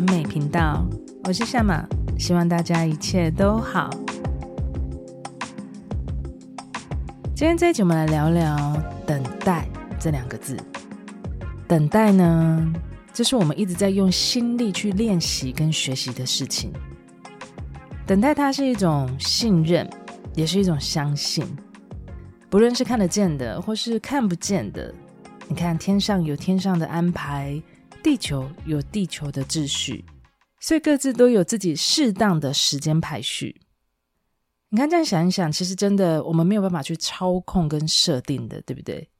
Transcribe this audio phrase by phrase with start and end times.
[0.00, 0.82] 完美频道，
[1.24, 1.86] 我是夏玛，
[2.18, 3.90] 希望大家一切都好。
[7.34, 9.68] 今天这一集我们来聊聊“等待”
[10.00, 10.56] 这两个字。
[11.68, 12.72] 等待呢，
[13.12, 16.72] 这是我们一直在用心力去练习跟学习的事情。
[18.06, 19.86] 等待它是一种信任，
[20.34, 21.44] 也是一种相信。
[22.48, 24.94] 不论是看得见的，或是看不见的，
[25.46, 27.62] 你看天上有天上的安排。
[28.02, 30.04] 地球有地球的秩序，
[30.58, 33.60] 所以各自都有自己适当的时间排序。
[34.70, 39.10] 你看，这样想一想，其实真的我们没有办法去操控跟设定的，对不对？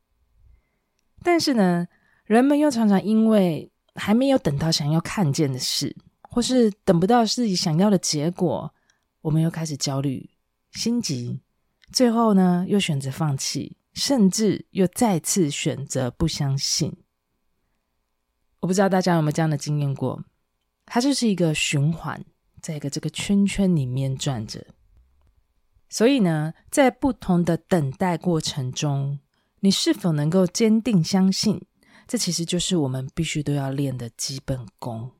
[1.22, 1.86] 但是呢，
[2.24, 8.72] 人们又常常因为还没有等到想要看见的事，或是等不到自己想要的结果，
[9.20, 10.30] 我们又开始焦虑、
[10.72, 11.40] 心急，
[11.92, 16.96] 最后呢，又选择放弃，甚至又再次选择不相信。
[18.60, 20.22] 我不知道大家有没有这样的经验过，
[20.86, 22.24] 它就是一个循环，
[22.60, 24.66] 在一个这个圈圈里面转着。
[25.88, 29.18] 所以呢，在不同的等待过程中，
[29.60, 31.66] 你是否能够坚定相信？
[32.06, 35.12] 这其实就是我们必须都要练的基本功，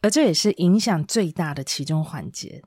[0.00, 2.62] 而这也是影响最大的其中环节。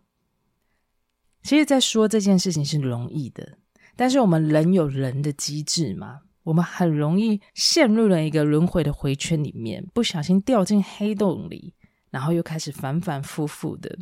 [1.41, 3.57] 其实，在说这件事情是容易的，
[3.95, 6.21] 但是我们人有人的机制嘛。
[6.49, 11.75] 我们很容易陷入了一个轮回的回圈里面，不小心掉进黑洞里，
[12.09, 13.99] 然后又开始反反复复的。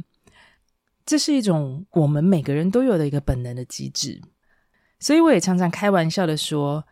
[1.05, 4.21] 这是一种我们每个人都有的一个本能的机制，
[4.97, 6.85] 所以我也常常开玩笑的说：“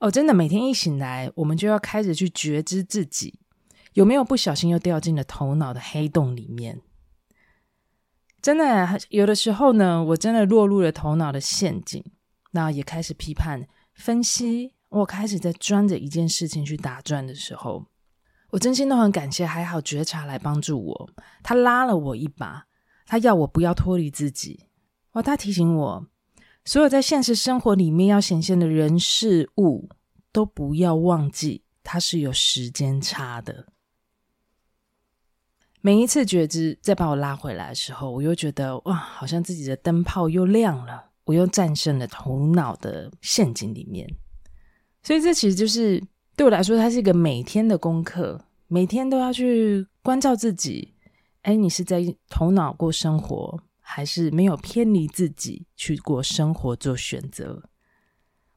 [0.00, 3.38] 哦，真的，每天一醒来，我们就要开始去觉知自己
[3.92, 6.80] 有没有不小心又掉进了头脑的黑洞里面。”
[8.42, 12.04] 真的，有的时候呢，我真的落入了头脑的陷阱，
[12.50, 14.72] 那也开始批判、分析。
[14.96, 17.86] 我开始在钻着一件事情去打转的时候，
[18.50, 21.10] 我真心都很感谢，还好觉察来帮助我，
[21.42, 22.66] 他拉了我一把，
[23.06, 24.66] 他要我不要脱离自己。
[25.12, 26.06] 哇，他提醒我，
[26.64, 29.88] 所有在现实生活里面要显现的人事物，
[30.32, 33.66] 都不要忘记，它是有时间差的。
[35.80, 44.08] 每一次觉知再把我拉回来的时候，我又觉得哇，好像自己的灯泡又亮了，我又战胜了头脑的陷阱里面。
[45.06, 46.02] 所以这其实就是
[46.36, 50.96] 对我来说，它是一个每天的功课，每天都要去关照自己。
[51.42, 57.62] 哎，你是在头脑过生活，还是没有偏离自己去过生活做选择？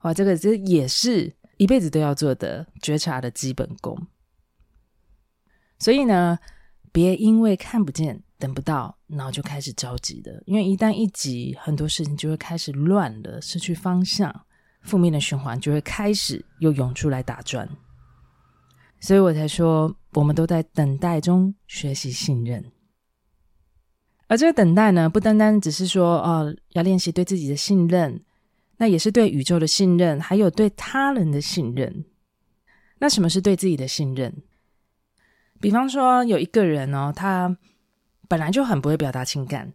[0.02, 4.08] 哇，这个这也是一辈子都要做的觉察的基本功。
[5.78, 6.40] 所以呢，
[6.92, 14.48] 别因为看不见、等不到，然后就开始着急的，因为一旦一急，很多事情就会开始乱了，失去方向。
[14.82, 17.68] 负面的循环就会开始又涌出来打转，
[19.00, 22.72] 所以我才说，我们都在等待中学习信任。
[24.28, 28.24] 而这个等待呢，不单单只是说哦，要练习对自己的信任，
[28.78, 32.06] 那也是对宇宙的信任，还有对他人的信任。
[33.00, 34.44] 那什么是对自己的信任？
[35.60, 37.58] 比方说，有一个人哦，他
[38.28, 39.74] 本来就很不会表达情感，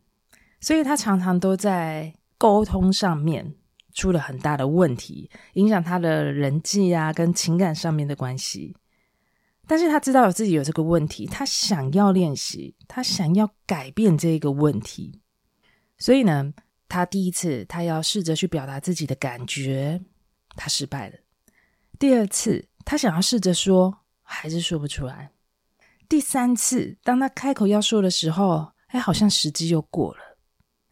[0.60, 3.54] 所以他常常都在沟通上面。
[3.94, 8.76] 出了很大的问题，影响他的人际啊，跟情感上面的关系。
[9.66, 15.22] 但是他知道自己有这个问题，他想要练习，他想要改变这个问题。
[15.96, 16.52] 所以呢，
[16.88, 20.02] 他第一次他要试着去表达自己的感觉，
[20.56, 21.16] 他失败了。
[21.98, 25.30] 第二次，他想要试着说，还是说不出来。
[26.08, 30.36] 第三次，当他开口要说的时候，哎，好像时机又过了。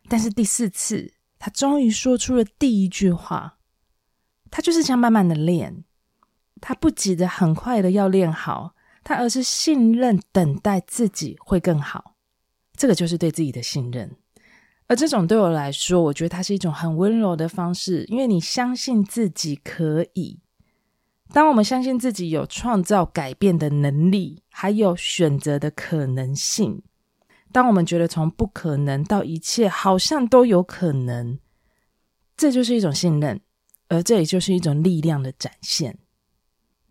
[0.08, 1.12] 但是第四次。
[1.44, 3.58] 他终于说出了第一句话，
[4.48, 5.82] 他就是这样慢慢的练，
[6.60, 12.14] 他不急着很快的要练好，他而是信任等待自己会更好，
[12.76, 14.14] 这个就是对自己的信任。
[14.86, 20.38] 而这种对我来说，我觉得它是一种很温柔的方式，因为你相信自己可以。
[21.32, 26.84] 当我们相信自己有创造改变的能力，还有选择的可能性。
[27.52, 31.38] 当我们觉得从不可能到一切好像都有可能，
[32.36, 33.40] 这就是一种信任，
[33.88, 35.98] 而这也就是一种力量的展现，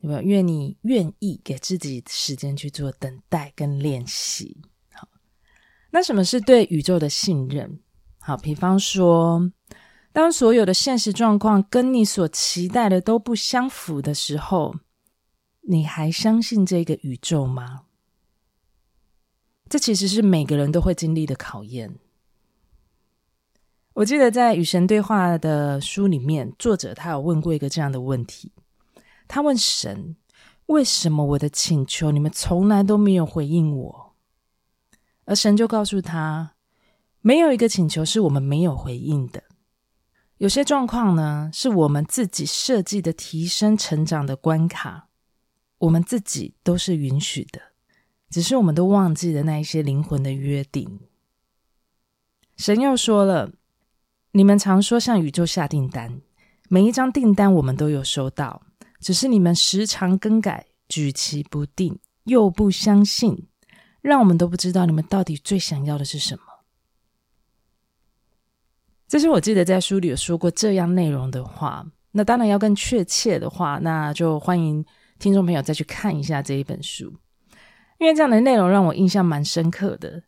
[0.02, 0.22] 对吧？
[0.22, 4.62] 因为你愿意给自己时间去做等待跟练习。
[4.94, 5.08] 好，
[5.90, 7.80] 那什么是对宇宙的信任？
[8.20, 9.52] 好，比方说，
[10.14, 14.76] 当所有的现实状况跟你所期待的都不相符的时候，
[15.62, 17.82] 你还相信这个宇宙吗？
[19.72, 21.98] 这其实是每个人都会经历的考验。
[23.94, 28.52] 我记得在《与神对话》的书里面，作者他有问过一个这样的问题：
[29.30, 30.18] 他问神，
[30.66, 34.14] 为什么我的请求你们从来都没有回应我？”
[35.24, 36.56] 而神就告诉他
[37.22, 39.42] ：“没有一个请求是我们没有回应的。
[40.40, 45.08] 有些状况呢，是我们自己设计的提升成长的关卡，
[45.78, 47.71] 我们自己都是允许的，
[48.32, 51.02] 只是我们都忘记了那一些灵魂的约定。”
[52.58, 53.52] 神又说了
[54.34, 56.22] ：“你们常说向宇宙下订单，
[56.70, 58.64] 每一张订单我们都有收到，
[59.00, 63.48] 只是你们时常更改，举棋不定，又不相信，
[64.02, 66.44] 让我们都不知道你们到底最想要的是什么。”
[69.08, 71.86] 这是我记得在书里有说过这样内容的话。
[72.14, 74.86] 那当然要更确切的话，那就欢迎
[75.18, 77.14] 听众朋友再去看一下这一本书，
[78.02, 80.24] 因为这样的内容让我印象蛮深刻的。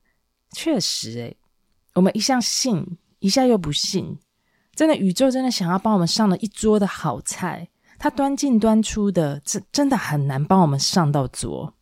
[0.55, 1.37] 确实，诶。
[1.95, 4.17] 我们一向信，一下又不信，
[4.75, 7.67] 真的，宇宙真的想要帮我们上了一桌的好菜，
[7.97, 11.73] 它端进端出的，真真的很难帮我们上到桌，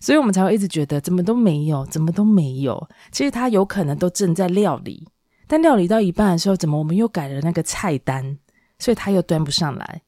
[0.00, 2.88] 所以我们才会一直觉得怎么都没有，怎么都没有。
[3.12, 5.08] 其实它有可能都正在料理，
[5.46, 8.38] 但料理到一半的时候，怎么我们又改了那个菜单，
[8.78, 10.02] 所以它又端不上来，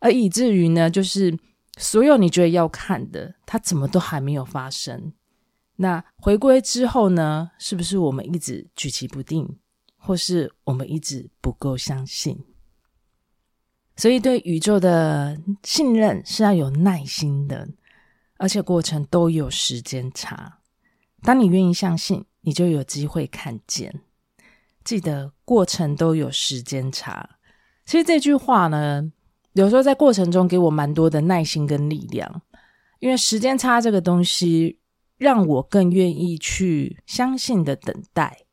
[0.00, 1.36] 而以至于呢，就是
[1.78, 5.12] 所有你觉得要看的，它怎么都还没有发生。
[5.76, 7.52] 那回归之后呢？
[7.58, 9.58] 是不是我们一直举棋不定，
[9.96, 12.44] 或是我们一直不够相信？
[13.96, 17.68] 所以对宇宙的信任是要有耐心的，
[18.36, 20.58] 而且过程都有时间差。
[21.22, 24.02] 当你愿意相信，你就有机会看见。
[24.84, 27.38] 记得过程都有时间差。
[27.84, 29.12] 其实这句话呢，
[29.54, 32.42] 有时候在过程中给我蛮多的耐心跟力量，
[32.98, 34.78] 因为时间差这个东西。
[35.20, 38.46] 让我更愿意去相信的等待，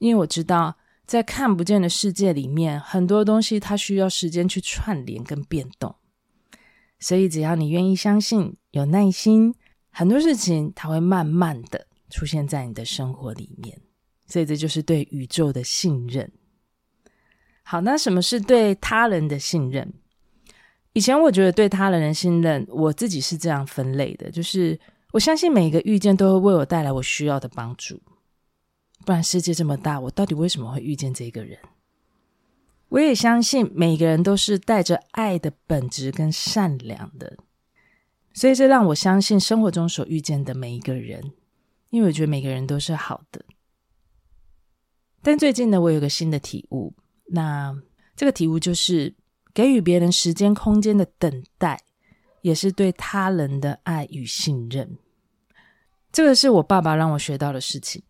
[0.00, 0.76] 因为我知道
[1.06, 5.94] 在看不见的世界里面，很多东西它需要时间去串联跟变动。
[6.98, 9.54] 所以只要你愿意相信，有耐心，
[9.90, 13.80] 很多事情它会慢慢的出现在你的生活里面。
[14.26, 16.32] 所以这就是对宇宙的信任。
[17.62, 19.94] 好，那什么是对他人的信任？
[20.92, 24.78] 以前我觉得对他人信任，我自己是这样分类的，就是。
[25.12, 28.00] 我相信每一个遇见都会为我带来我需要的帮助，
[29.04, 31.58] 不然世界这么大，我到底为什么会遇见这个人？
[32.88, 37.36] 我也相信每个人都是带着爱的本质跟善良的，
[38.32, 41.32] 所以这让我相信生活中所遇见的每一个人，
[41.90, 43.44] 因为我觉得每个人都是好的。
[45.20, 46.94] 但最近呢，我有个新的体悟，
[47.26, 47.76] 那
[48.16, 49.14] 这个体悟就是
[49.54, 51.80] 给予别人时间空间的等待。
[52.42, 54.98] 也是对他人的爱与信任，
[56.10, 58.02] 这个是我爸爸让我学到的事情。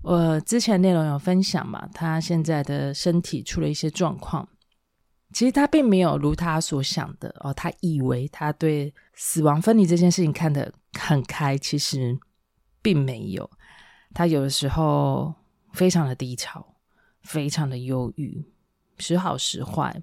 [0.00, 4.48] 我之前内容有分享嘛，他现在的身体出了一些状况，
[5.30, 12.18] 其实他并没有如他所想的哦，他以为他对死亡分离这件事情看得很开，其实
[12.80, 13.50] 并没有。
[14.14, 15.34] 他有的时候
[15.74, 16.66] 非常的低潮，
[17.20, 18.42] 非常的忧郁，
[18.96, 20.00] 时好时坏，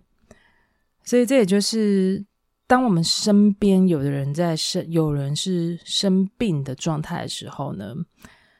[1.04, 2.26] 所以这也就是。
[2.66, 7.94] 当我们身边有的人在生，有人是生病的状态的时候呢，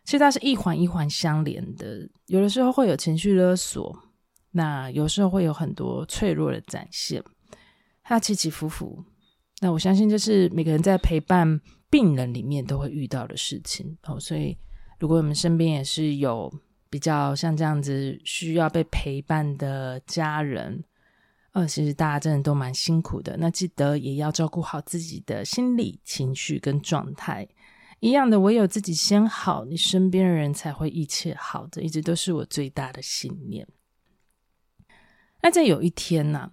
[0.04, 2.08] 其实它是一环一环相连的。
[2.28, 3.98] 有的时候会有情绪勒索，
[4.52, 7.24] 那有时候会有很多脆弱的展现，
[8.04, 9.04] 它起起伏伏。
[9.62, 14.20] 那我相信这是每个人在陪伴病人里面都会遇到的事情哦。
[14.20, 14.56] 所以，
[15.00, 16.54] 如果我们身边也是有
[16.88, 20.84] 比较像这样子需要被陪伴的家人。
[21.54, 23.38] 呃，其实大家真的都蛮辛苦的。
[23.38, 27.48] 那记得也要照顾好自己的心理情绪跟状态。
[28.00, 31.82] 一样的，唯有自己先好，你身边的人才会一切好的。
[31.82, 33.66] 一直都是我最大的信念。
[35.42, 36.52] 那在有一天呢、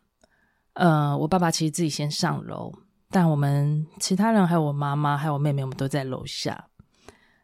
[0.75, 2.73] 啊，呃，我爸爸其实自己先上楼，
[3.09, 6.69] 但我们其他人还有我妈妈还有我妹妹，我们都在楼下。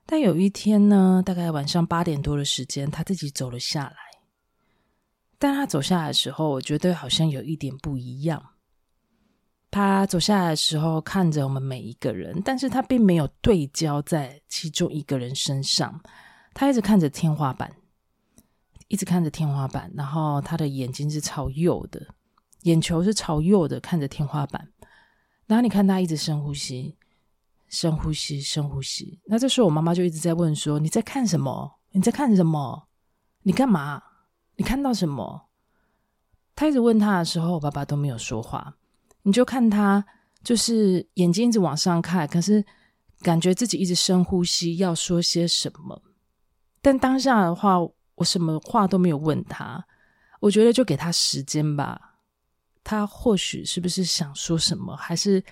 [0.05, 4.06] 但有一天呢，大概晚上八点多的时间，他自己走了下来。
[5.39, 8.43] 但他走下来的时候，我觉得好像有一点不一样。
[9.71, 16.01] 他走下来的时候，看着我们每一个人，但是他并没有对焦在其中一个人身上，
[16.55, 17.71] 他一直看着天花板，
[18.89, 22.07] 一直看着天花板，然后他的眼睛是朝右的，
[22.63, 24.73] 眼球是朝右的，看着天花板。
[25.47, 26.97] 然后你看他一直深呼吸，
[27.69, 29.21] 深呼吸，深呼吸。
[29.27, 31.79] 那这时候我妈妈就一直在问说：“你在看什么？
[31.91, 32.89] 你在看什么？
[33.43, 34.03] 你干嘛？”
[34.57, 35.49] 你看到什么？
[36.55, 38.77] 他一直问他的时候，我爸爸都没有说话。
[39.23, 40.05] 你就看他，
[40.43, 42.65] 就是眼睛一直往上看，可是
[43.21, 46.03] 感觉自己一直深呼吸，要说些什么。
[46.81, 47.77] 但当下的话，
[48.15, 49.85] 我什么话都没有问他。
[50.41, 52.15] 我觉得就给他时间吧。
[52.85, 55.43] 他或许是不是想说什么，还是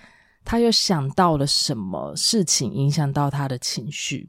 [0.45, 4.27] 他又想到了什么事情影响到他的情绪。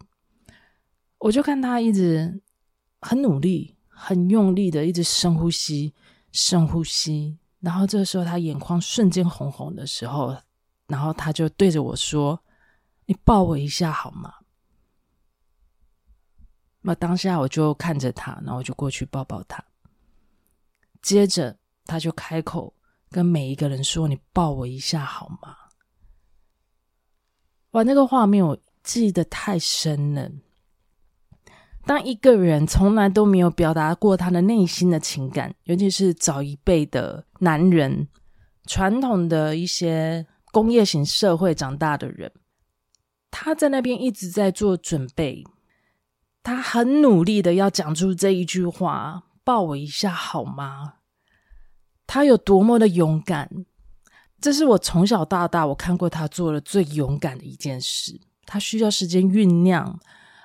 [1.18, 2.42] 我就看他一直
[3.00, 5.94] 很努力、很用力的一直深呼吸、
[6.30, 10.36] 深呼吸，然后这个时候他眼眶瞬间红红的时候，
[10.86, 12.38] 然后他就对着我说
[13.06, 14.34] ：“你抱我一下好吗？”
[16.82, 19.64] 那当下我就看着他，然后我就过去抱抱他。
[21.00, 22.74] 接着他就开口
[23.10, 25.56] 跟每一个人说：“你抱我一下好吗？”
[27.72, 30.30] 哇，那个画面我记得太深了。
[31.86, 38.08] 当一个人从来都没有表达过他的内心的情感，尤其是早一辈的男人，
[38.66, 42.32] 传统的一些工业型社会长大的人，
[43.30, 45.44] 他在那边一直在做准备。
[46.42, 50.94] 他很努力的要讲出这一句话：“抱我一下好吗？”
[52.06, 53.64] 他有多么的勇敢，
[54.40, 58.20] 这是我从小到大我看过他做的最勇敢的一件事。
[58.44, 59.98] 他需要时间酝酿，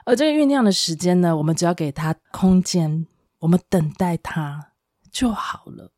[0.05, 3.05] 而这个酝酿的时间呢，我们只要给他空间，
[3.39, 4.73] 我们等待他
[5.11, 5.91] 就好了。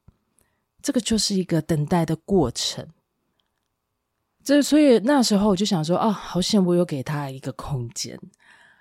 [0.81, 2.87] 这个就是一个等待的过程。
[4.43, 8.19] 这所以那时候我就想说：“啊，好险我有给他一个空间。”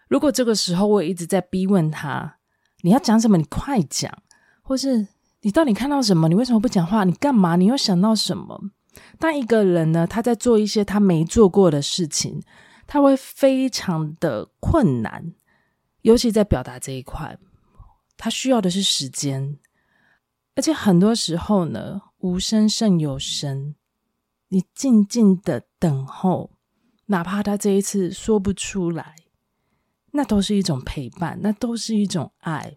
[0.09, 2.39] 如果这个时候我一直在逼问他，
[2.83, 3.39] 你要讲什么？
[3.39, 4.13] 你快讲，
[4.63, 5.07] 或是
[5.43, 6.29] 你到底看到什么？
[6.29, 7.05] 你为什么不讲话？
[7.05, 7.55] 你干嘛？
[7.55, 8.61] 你又想到什么？
[9.21, 12.43] 当一个人呢，他在做一些他没做过的事情，
[12.93, 15.33] 他会非常的困难，
[16.03, 17.39] 尤其在表达这一块，
[18.19, 19.59] 他需要的是时间，
[20.55, 23.75] 而且很多时候呢，无声胜有声，
[24.49, 26.51] 你静静的等候，
[27.07, 29.15] 哪怕他这一次说不出来。
[30.11, 32.77] 那都是一种陪伴，那都是一种爱，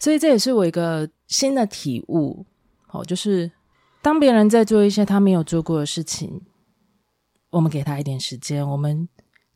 [0.00, 2.44] 所以这也是我一个新的体悟。
[2.88, 3.52] 哦，就是
[4.02, 6.42] 当别人在做一些他没有做过的事情，
[7.54, 9.08] 我们给他一点时间，我们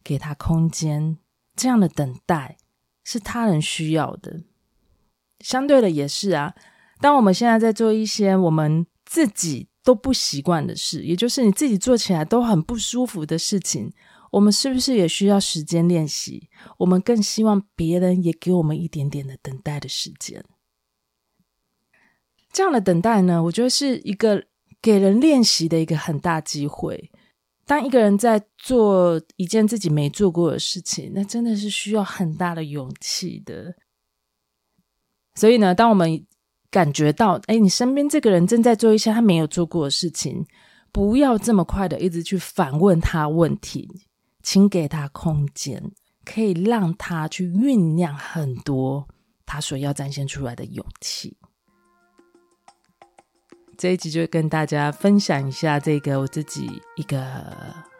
[0.04, 1.18] 给他空间，
[1.56, 2.56] 这样的等待
[3.02, 4.44] 是他人需要的。
[5.40, 6.54] 相对的也是啊，
[7.00, 13.92] 当我们现在在做一些我们自己都不习惯的事，也就是你自己做起来都很不舒服的事情。
[14.30, 16.48] 我们是不是也需要时间练习？
[16.78, 20.44] 我们更希望别人也给我们一点点的等待的时间。
[22.52, 24.44] 这样的等待呢，我觉得是一个
[24.80, 27.10] 给人练习的一个很大机会。
[27.68, 33.74] 当一个人在做一件自己没做过的事情，那真的是需要很大的勇气的。
[35.34, 36.26] 所以呢，当我们
[36.70, 40.46] 感觉到，哎，你身边这个人正在做一些他没有做过的事情，
[40.90, 43.86] 不要这么快的一直去反问他问题。
[44.40, 45.92] 请给他空间，
[46.24, 49.06] 可以让他去酝酿很多
[49.44, 51.36] 他所要展现出来的勇气。
[53.78, 57.24] 这一集就跟大家分享一下这个我自己一个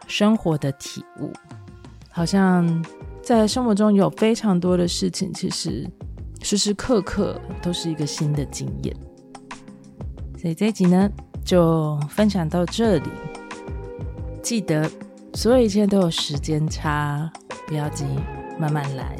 [0.08, 1.32] 生活的体悟。
[2.11, 2.85] 好像
[3.23, 5.88] 在生活中有非常多的事情，其实
[6.42, 8.97] 时时刻刻都是一个新的经验。
[10.37, 11.08] 所以这一集呢，
[11.44, 13.08] 就分享到这里。
[14.42, 14.90] 记得。
[15.35, 17.30] 所有一切都有时间差，
[17.66, 18.04] 不要急，
[18.58, 19.14] 慢慢来，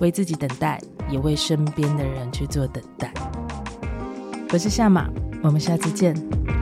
[0.00, 3.12] 为自己等待，也为身边的人去做等待。
[4.52, 5.08] 我是夏马，
[5.42, 6.59] 我们下次见。